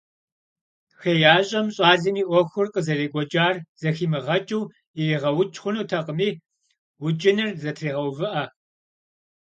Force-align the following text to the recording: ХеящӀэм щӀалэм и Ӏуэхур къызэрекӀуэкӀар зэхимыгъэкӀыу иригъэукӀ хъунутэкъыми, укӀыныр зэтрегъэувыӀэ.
ХеящӀэм 1.01 1.67
щӀалэм 1.75 2.15
и 2.21 2.25
Ӏуэхур 2.29 2.67
къызэрекӀуэкӀар 2.73 3.55
зэхимыгъэкӀыу 3.81 4.69
иригъэукӀ 4.99 5.57
хъунутэкъыми, 5.61 6.29
укӀыныр 7.05 7.51
зэтрегъэувыӀэ. 7.61 8.43